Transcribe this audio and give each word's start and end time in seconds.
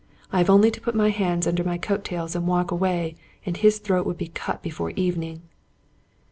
I 0.31 0.39
have 0.39 0.49
only 0.49 0.71
to 0.71 0.81
put 0.81 0.95
my 0.95 1.11
hands 1.11 1.45
under 1.45 1.63
my 1.63 1.77
coat 1.77 2.03
tails 2.03 2.35
and 2.35 2.47
walk 2.47 2.71
away, 2.71 3.15
and 3.45 3.55
his 3.55 3.77
throat 3.77 4.07
would 4.07 4.17
be 4.17 4.29
cut 4.29 4.63
before 4.63 4.91
the 4.91 4.99
evening." 4.99 5.43